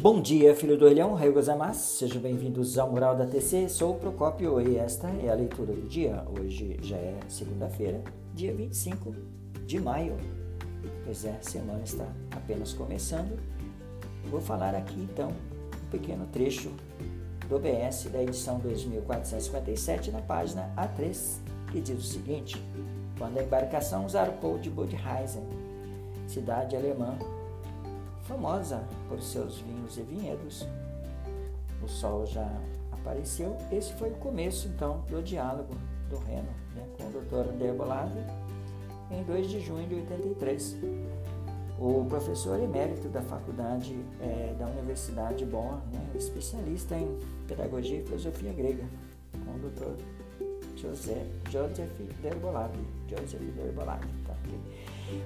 Bom 0.00 0.20
dia, 0.20 0.54
filho 0.54 0.78
do 0.78 0.84
Olhão, 0.84 1.12
Raio 1.14 1.32
Gozamasu. 1.32 1.98
Sejam 1.98 2.22
bem-vindos 2.22 2.78
ao 2.78 2.88
Mural 2.88 3.16
da 3.16 3.26
TC. 3.26 3.68
Sou 3.68 3.94
o 3.96 3.98
Procópio 3.98 4.60
e 4.60 4.76
esta 4.76 5.08
é 5.08 5.28
a 5.28 5.34
leitura 5.34 5.72
do 5.72 5.88
dia. 5.88 6.24
Hoje 6.38 6.78
já 6.80 6.96
é 6.96 7.18
segunda-feira, 7.28 8.00
dia 8.32 8.54
25 8.54 9.12
de 9.66 9.80
maio. 9.80 10.16
Pois 11.04 11.24
é, 11.24 11.32
a 11.32 11.42
semana 11.42 11.82
está 11.82 12.06
apenas 12.30 12.72
começando. 12.72 13.40
Vou 14.30 14.40
falar 14.40 14.72
aqui 14.72 15.00
então 15.00 15.30
um 15.30 15.90
pequeno 15.90 16.28
trecho 16.28 16.70
do 17.48 17.56
OBS 17.56 18.04
da 18.04 18.22
edição 18.22 18.60
2457 18.60 20.12
na 20.12 20.20
página 20.20 20.72
A3, 20.76 21.40
que 21.72 21.80
diz 21.80 21.98
o 21.98 22.02
seguinte: 22.02 22.62
Quando 23.18 23.36
a 23.36 23.42
embarcação 23.42 24.08
zarpou 24.08 24.58
de 24.58 24.70
Budheisen, 24.70 25.42
cidade 26.28 26.76
alemã 26.76 27.18
famosa 28.28 28.84
por 29.08 29.20
seus 29.20 29.58
vinhos 29.58 29.96
e 29.96 30.02
vinhedos. 30.02 30.68
O 31.82 31.88
sol 31.88 32.26
já 32.26 32.46
apareceu. 32.92 33.56
Esse 33.72 33.92
foi 33.94 34.10
o 34.10 34.16
começo, 34.16 34.68
então, 34.68 35.00
do 35.08 35.22
diálogo 35.22 35.74
do 36.10 36.18
Reno 36.18 36.48
né, 36.74 36.86
com 36.96 37.04
o 37.04 37.10
Dr. 37.10 37.52
Derbolave 37.52 38.20
em 39.10 39.22
2 39.24 39.48
de 39.48 39.60
junho 39.60 39.88
de 39.88 39.94
83. 39.94 40.76
O 41.78 42.04
professor 42.06 42.60
emérito 42.60 43.08
da 43.08 43.22
faculdade 43.22 43.96
é, 44.20 44.54
da 44.58 44.66
Universidade 44.66 45.46
Bonn, 45.46 45.78
né, 45.92 46.10
especialista 46.14 46.96
em 46.96 47.18
pedagogia 47.46 48.00
e 48.00 48.02
filosofia 48.02 48.52
grega, 48.52 48.84
com 49.32 49.52
o 49.52 49.70
Dr. 49.70 50.02
José, 50.76 51.24
Joseph 51.50 51.92
Derbolave. 52.20 52.78
Joseph 53.08 53.40
Derbolave, 53.54 54.06
tá? 54.26 54.34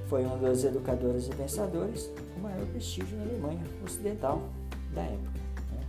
Foi 0.08 0.24
um 0.24 0.38
dos 0.38 0.64
educadores 0.64 1.26
e 1.26 1.30
pensadores 1.30 2.10
com 2.34 2.40
maior 2.40 2.64
prestígio 2.66 3.16
na 3.16 3.24
Alemanha 3.24 3.62
ocidental 3.84 4.42
da 4.94 5.02
época. 5.02 5.40
Né? 5.72 5.80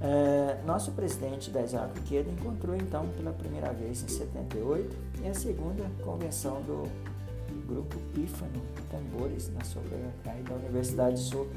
É, 0.00 0.62
nosso 0.66 0.92
presidente 0.92 1.50
da 1.50 1.60
Queda 2.06 2.30
encontrou 2.30 2.74
então 2.74 3.08
pela 3.16 3.32
primeira 3.32 3.72
vez 3.72 4.02
em 4.02 4.08
78 4.08 4.96
e 5.22 5.28
a 5.28 5.34
segunda 5.34 5.84
convenção 6.04 6.62
do 6.62 6.84
grupo 7.66 7.96
Pífano 8.14 8.60
Tambores 8.90 9.52
na 9.52 9.64
Sobracai 9.64 10.42
da 10.42 10.54
Universidade 10.54 11.20
Sul. 11.20 11.48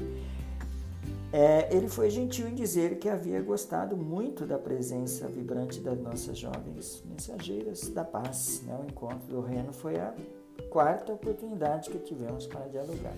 É, 1.32 1.74
ele 1.74 1.88
foi 1.88 2.10
gentil 2.10 2.46
em 2.48 2.54
dizer 2.54 2.98
que 2.98 3.08
havia 3.08 3.42
gostado 3.42 3.96
muito 3.96 4.46
da 4.46 4.56
presença 4.56 5.26
vibrante 5.26 5.80
das 5.80 5.98
nossas 5.98 6.38
jovens 6.38 7.02
mensageiras 7.04 7.88
da 7.88 8.04
paz. 8.04 8.62
Né? 8.64 8.78
O 8.80 8.88
encontro 8.88 9.26
do 9.26 9.40
Reno 9.40 9.72
foi 9.72 9.98
a 9.98 10.14
quarta 10.62 11.12
oportunidade 11.12 11.90
que 11.90 11.98
tivemos 11.98 12.46
para 12.46 12.66
dialogar. 12.68 13.14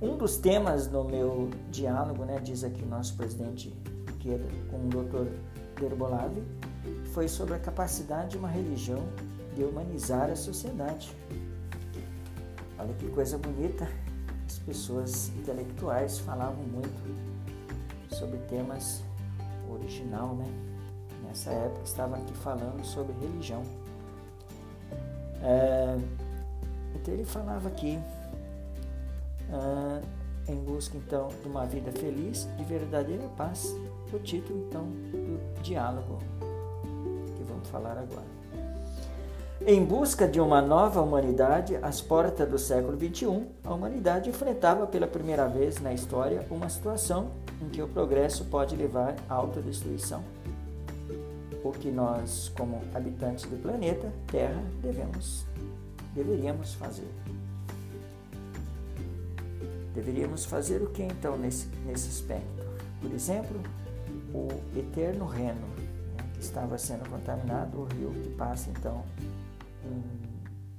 Um 0.00 0.16
dos 0.16 0.38
temas 0.38 0.90
no 0.90 1.04
meu 1.04 1.50
diálogo, 1.70 2.24
né, 2.24 2.40
diz 2.40 2.64
aqui 2.64 2.82
o 2.82 2.86
nosso 2.86 3.16
presidente 3.16 3.72
Queda 4.20 4.48
com 4.70 4.76
o 4.76 4.88
Dr. 4.88 5.30
Derbolave, 5.78 6.42
foi 7.12 7.28
sobre 7.28 7.54
a 7.54 7.58
capacidade 7.58 8.30
de 8.30 8.38
uma 8.38 8.48
religião 8.48 9.02
de 9.54 9.64
humanizar 9.64 10.30
a 10.30 10.36
sociedade. 10.36 11.14
Olha 12.78 12.94
que 12.94 13.08
coisa 13.08 13.36
bonita, 13.36 13.86
as 14.46 14.58
pessoas 14.58 15.28
intelectuais 15.36 16.18
falavam 16.18 16.62
muito 16.64 16.90
sobre 18.14 18.38
temas 18.48 19.02
original, 19.70 20.34
né? 20.34 20.46
Nessa 21.26 21.50
época 21.50 21.84
estava 21.84 22.16
aqui 22.16 22.32
falando 22.34 22.84
sobre 22.84 23.12
religião. 23.20 23.62
É, 25.42 25.98
então 26.94 27.14
ele 27.14 27.24
falava 27.24 27.68
aqui 27.68 27.98
ah, 29.52 30.00
em 30.48 30.56
busca 30.56 30.96
então 30.96 31.28
de 31.42 31.48
uma 31.48 31.64
vida 31.66 31.92
feliz, 31.92 32.48
de 32.56 32.64
verdadeira 32.64 33.26
paz, 33.36 33.74
o 34.12 34.18
título 34.18 34.66
então 34.68 34.84
do 34.84 35.62
diálogo 35.62 36.18
que 37.36 37.42
vamos 37.44 37.68
falar 37.68 37.92
agora. 37.92 38.40
Em 39.66 39.84
busca 39.84 40.26
de 40.26 40.40
uma 40.40 40.62
nova 40.62 41.02
humanidade, 41.02 41.76
às 41.82 42.00
portas 42.00 42.48
do 42.48 42.58
século 42.58 42.98
XXI, 42.98 43.46
a 43.62 43.74
humanidade 43.74 44.30
enfrentava 44.30 44.86
pela 44.86 45.06
primeira 45.06 45.46
vez 45.46 45.78
na 45.80 45.92
história 45.92 46.46
uma 46.50 46.68
situação 46.70 47.28
em 47.60 47.68
que 47.68 47.82
o 47.82 47.86
progresso 47.86 48.46
pode 48.46 48.74
levar 48.74 49.14
à 49.28 49.34
autodestruição 49.34 50.24
o 51.62 51.72
que 51.72 51.90
nós, 51.90 52.50
como 52.56 52.82
habitantes 52.94 53.44
do 53.44 53.60
planeta 53.60 54.12
Terra, 54.26 54.62
devemos, 54.80 55.44
deveríamos 56.14 56.74
fazer. 56.74 57.08
Deveríamos 59.94 60.44
fazer 60.44 60.82
o 60.82 60.90
que 60.90 61.02
então 61.02 61.36
nesse, 61.36 61.66
nesse 61.84 62.08
aspecto? 62.08 62.64
Por 63.00 63.12
exemplo, 63.12 63.60
o 64.32 64.48
eterno 64.78 65.26
Reno, 65.26 65.66
né, 66.16 66.24
que 66.34 66.40
estava 66.40 66.78
sendo 66.78 67.08
contaminado, 67.08 67.78
o 67.78 67.84
rio 67.84 68.10
que 68.22 68.30
passa 68.30 68.70
então 68.70 69.04
em 69.84 70.02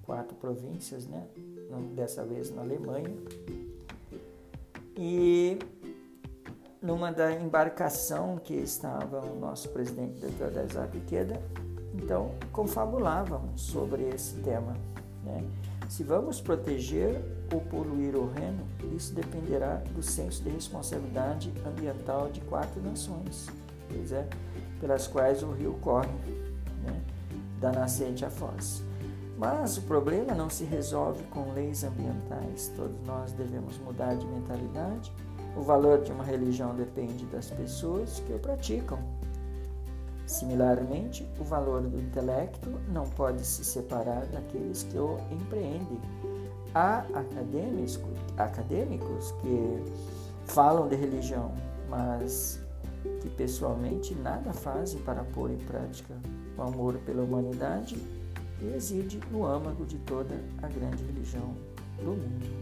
quatro 0.02 0.36
províncias, 0.36 1.06
né, 1.08 1.28
dessa 1.96 2.25
vez 2.25 2.52
na 2.52 2.62
Alemanha. 2.62 3.13
E 4.98 5.58
numa 6.81 7.12
da 7.12 7.31
embarcação 7.31 8.38
que 8.44 8.56
estava 8.56 9.19
o 9.19 9.40
nosso 9.40 9.69
presidente 9.69 10.25
Dr. 10.25 10.66
Isaac 10.68 11.00
Queda, 11.02 11.40
então 11.94 12.31
confabulávamos 12.52 13.62
sobre 13.62 14.09
esse 14.09 14.36
tema. 14.38 14.75
Né? 15.24 15.44
Se 15.88 16.03
vamos 16.03 16.42
proteger 16.42 17.22
ou 17.53 17.62
poluir 17.62 18.16
o 18.16 18.31
Reno, 18.31 18.66
isso 18.96 19.14
dependerá 19.14 19.75
do 19.94 20.02
senso 20.02 20.42
de 20.42 20.50
responsabilidade 20.50 21.53
ambiental 21.68 22.30
de 22.30 22.42
quatro 22.42 22.81
nações, 22.81 23.48
pois 23.88 24.12
é, 24.12 24.28
pelas 24.80 25.06
quais 25.06 25.44
o 25.44 25.52
rio 25.52 25.78
corre, 25.81 26.09
né? 26.84 27.00
da 27.59 27.72
nascente 27.72 28.25
à 28.25 28.30
foz. 28.30 28.81
Mas 29.38 29.78
o 29.78 29.81
problema 29.84 30.34
não 30.34 30.50
se 30.50 30.63
resolve 30.63 31.24
com 31.25 31.52
leis 31.53 31.84
ambientais. 31.84 32.72
Todos 32.75 33.00
nós 33.06 33.31
devemos 33.34 33.78
mudar 33.80 34.16
de 34.16 34.25
mentalidade 34.25 35.12
o 35.56 35.62
valor 35.62 36.01
de 36.01 36.12
uma 36.12 36.23
religião 36.23 36.73
depende 36.75 37.25
das 37.25 37.50
pessoas 37.50 38.22
que 38.25 38.34
o 38.34 38.39
praticam. 38.39 39.00
Similarmente, 40.25 41.28
o 41.39 41.44
valor 41.44 41.81
do 41.81 42.00
intelecto 42.00 42.69
não 42.89 43.09
pode 43.09 43.45
se 43.45 43.66
separar 43.66 44.25
daqueles 44.28 44.84
que 44.84 44.97
o 44.97 45.17
empreendem. 45.29 46.00
Há 46.73 47.00
acadêmicos, 47.13 48.00
acadêmicos 48.38 49.31
que 49.41 49.84
falam 50.45 50.88
de 50.88 50.95
religião, 50.95 51.51
mas 51.89 52.62
que 53.22 53.29
pessoalmente 53.29 54.16
nada 54.16 54.53
fazem 54.53 55.01
para 55.01 55.23
pôr 55.23 55.51
em 55.51 55.57
prática 55.57 56.16
o 56.57 56.62
amor 56.62 56.97
pela 57.00 57.23
humanidade 57.23 57.97
reside 58.62 59.19
no 59.31 59.45
âmago 59.45 59.85
de 59.85 59.97
toda 60.00 60.35
a 60.62 60.68
grande 60.68 61.03
religião 61.03 61.56
do 61.97 62.12
mundo 62.12 62.61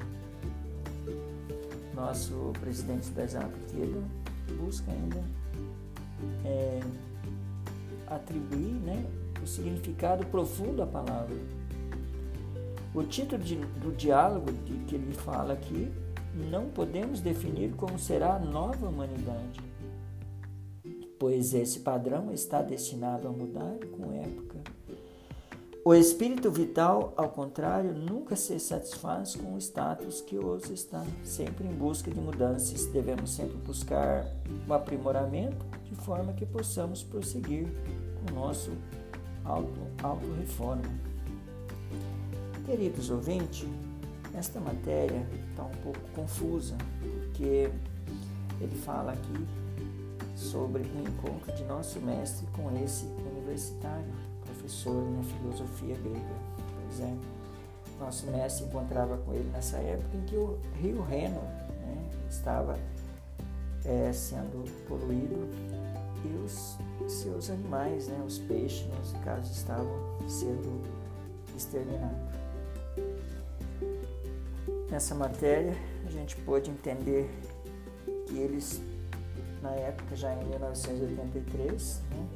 nosso 1.99 2.53
presidente 2.59 3.09
da 3.11 3.25
Zapatilla 3.25 4.01
busca 4.57 4.91
ainda 4.91 5.23
é, 6.45 6.79
atribuir 8.07 8.73
né, 8.81 9.05
o 9.43 9.45
significado 9.45 10.25
profundo 10.27 10.81
à 10.81 10.87
palavra. 10.87 11.35
O 12.93 13.03
título 13.03 13.43
de, 13.43 13.55
do 13.55 13.95
diálogo 13.95 14.51
de 14.51 14.73
que 14.85 14.95
ele 14.95 15.13
fala 15.13 15.53
aqui, 15.53 15.91
não 16.49 16.69
podemos 16.69 17.21
definir 17.21 17.73
como 17.75 17.99
será 17.99 18.35
a 18.35 18.39
nova 18.39 18.87
humanidade, 18.87 19.59
pois 21.19 21.53
esse 21.53 21.81
padrão 21.81 22.31
está 22.31 22.61
destinado 22.61 23.27
a 23.27 23.31
mudar 23.31 23.77
com 23.95 24.13
época 24.13 24.78
o 25.85 25.93
espírito 25.93 26.51
vital, 26.51 27.13
ao 27.15 27.29
contrário, 27.29 27.93
nunca 27.93 28.35
se 28.35 28.59
satisfaz 28.59 29.35
com 29.35 29.53
o 29.53 29.57
status 29.57 30.19
que 30.21 30.37
hoje 30.37 30.73
está, 30.73 31.03
sempre 31.23 31.65
em 31.65 31.73
busca 31.73 32.11
de 32.11 32.19
mudanças. 32.19 32.85
Devemos 32.87 33.31
sempre 33.31 33.57
buscar 33.57 34.25
o 34.67 34.69
um 34.69 34.73
aprimoramento 34.73 35.65
de 35.85 35.95
forma 35.95 36.33
que 36.33 36.45
possamos 36.45 37.01
prosseguir 37.01 37.67
com 38.15 38.33
o 38.33 38.35
nosso 38.35 38.71
auto-reforma. 39.45 40.83
Auto 40.83 41.09
Queridos 42.65 43.09
ouvintes, 43.09 43.65
esta 44.37 44.59
matéria 44.59 45.25
está 45.49 45.63
um 45.63 45.81
pouco 45.81 45.99
confusa, 46.13 46.77
porque 47.01 47.71
ele 48.61 48.75
fala 48.83 49.13
aqui 49.13 49.47
sobre 50.35 50.83
o 50.83 51.01
encontro 51.01 51.51
de 51.55 51.63
nosso 51.63 51.99
mestre 51.99 52.45
com 52.53 52.69
esse 52.83 53.05
universitário 53.05 54.28
professor 54.69 55.03
na 55.11 55.23
filosofia 55.23 55.95
grega. 55.95 56.35
Pois 56.83 56.99
é, 57.01 57.15
nosso 57.99 58.27
mestre 58.27 58.65
encontrava 58.65 59.17
com 59.17 59.33
ele 59.33 59.49
nessa 59.51 59.77
época 59.77 60.15
em 60.15 60.21
que 60.25 60.35
o 60.35 60.59
rio 60.75 61.01
Reno 61.01 61.41
né, 61.41 62.09
estava 62.29 62.77
é, 63.83 64.13
sendo 64.13 64.63
poluído 64.87 65.49
e 66.23 66.45
os 66.45 66.77
seus 67.07 67.49
animais, 67.49 68.07
né, 68.07 68.23
os 68.25 68.37
peixes, 68.39 68.87
nesse 68.99 69.15
caso, 69.23 69.51
estavam 69.51 70.19
sendo 70.27 70.83
exterminados. 71.55 72.17
nessa 74.91 75.15
matéria, 75.15 75.73
a 76.05 76.11
gente 76.11 76.35
pôde 76.37 76.69
entender 76.69 77.29
que 78.27 78.37
eles, 78.37 78.81
na 79.61 79.71
época, 79.71 80.15
já 80.15 80.33
em 80.33 80.45
1983, 80.45 82.01
né, 82.11 82.27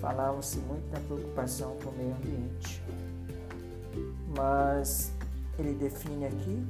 falavam-se 0.00 0.58
muito 0.58 0.88
da 0.90 1.00
preocupação 1.00 1.76
com 1.82 1.90
o 1.90 1.96
meio 1.96 2.14
ambiente. 2.14 2.82
Mas 4.36 5.12
ele 5.58 5.74
define 5.74 6.26
aqui 6.26 6.66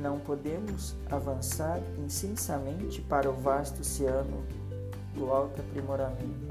não 0.00 0.18
podemos 0.18 0.94
avançar 1.10 1.80
insensamente 2.04 3.00
para 3.02 3.30
o 3.30 3.34
vasto 3.34 3.80
oceano 3.80 4.44
do 5.14 5.30
alto 5.30 5.60
aprimoramento. 5.60 6.46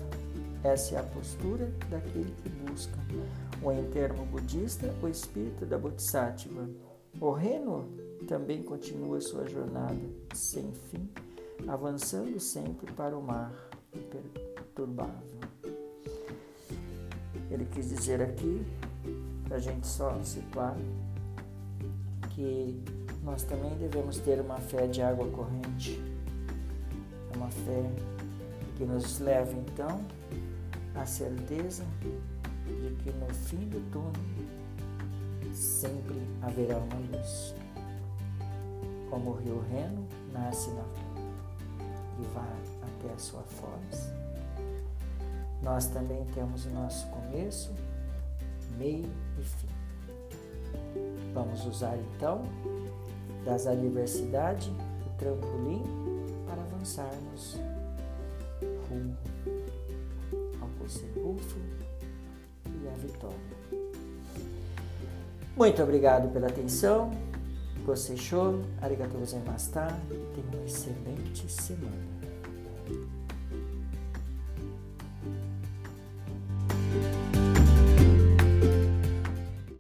Essa 0.64 0.96
é 0.96 1.00
a 1.00 1.04
postura 1.04 1.72
daquele 1.90 2.34
que 2.42 2.50
busca, 2.50 2.98
ou 3.62 3.72
em 3.72 3.84
termo 3.92 4.26
budista, 4.26 4.92
o 5.02 5.08
espírito 5.08 5.66
da 5.66 5.78
Bodhisattva. 5.78 6.68
O 7.22 7.32
Reno 7.32 7.88
também 8.28 8.64
continua 8.64 9.22
sua 9.22 9.48
jornada 9.48 9.96
sem 10.34 10.72
fim, 10.72 11.08
avançando 11.68 12.40
sempre 12.40 12.92
para 12.94 13.16
o 13.16 13.22
mar 13.22 13.54
imperturbável. 13.94 15.35
Ele 17.50 17.66
quis 17.66 17.90
dizer 17.90 18.22
aqui, 18.22 18.66
para 19.48 19.58
a 19.58 19.60
gente 19.60 19.86
só 19.86 20.18
situar, 20.24 20.76
que 22.32 22.84
nós 23.24 23.44
também 23.44 23.76
devemos 23.78 24.20
ter 24.20 24.40
uma 24.40 24.58
fé 24.58 24.88
de 24.88 25.02
água 25.02 25.28
corrente, 25.30 26.02
uma 27.36 27.50
fé 27.50 27.90
que 28.76 28.84
nos 28.86 29.20
leva 29.20 29.52
então 29.54 30.02
à 30.96 31.06
certeza 31.06 31.84
de 32.66 32.96
que 33.04 33.12
no 33.12 33.34
fim 33.34 33.70
do 33.70 33.80
túnel 33.92 34.12
sempre 35.54 36.16
haverá 36.42 36.78
uma 36.78 37.18
luz. 37.18 37.54
Como 39.10 39.32
o 39.32 39.38
rio 39.38 39.64
Reno 39.72 40.06
nasce 40.34 40.70
na, 40.72 40.84
e 42.20 42.24
vai 42.34 42.44
até 42.84 43.14
a 43.14 43.18
sua 43.18 43.42
foz, 43.44 44.12
nós 45.62 45.88
também 45.88 46.26
temos 46.34 46.66
o 46.66 46.70
nosso 46.70 47.08
começo, 47.08 47.74
meio 48.78 49.10
e 49.40 49.44
fim. 49.44 49.68
Vamos 51.34 51.66
usar 51.66 51.98
então 51.98 52.44
das 53.44 53.68
adversidades 53.68 54.68
o 54.68 55.18
trampolim 55.18 55.84
para 56.48 56.62
avançarmos 56.62 57.58
rumo 58.90 59.18
ao 60.62 60.68
Cocerrufo 60.80 61.60
e 62.68 62.88
à 62.88 62.94
vitória. 62.94 63.56
Muito 65.56 65.82
obrigado 65.82 66.32
pela 66.34 66.48
atenção. 66.48 67.12
Gostei 67.86 68.18
show, 68.18 68.62
arigatou 68.82 69.20
gozaimashita. 69.20 69.88
Tenha 70.34 70.48
uma 70.54 70.66
excelente 70.66 71.50
semana. 71.50 72.35